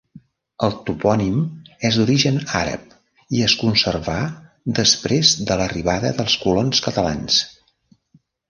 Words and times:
El 0.67 0.71
topònim 0.85 1.35
és 1.89 1.99
d'origen 1.99 2.39
àrab 2.61 2.95
i 3.41 3.45
es 3.49 3.55
conservà 3.65 4.17
després 4.81 5.37
de 5.51 5.59
l'arribada 5.61 6.15
dels 6.23 6.39
colons 6.47 6.83
catalans. 6.89 7.39